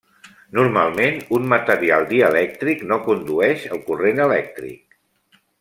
[0.59, 5.01] Normalment, un material dielèctric no condueix el corrent elèctric.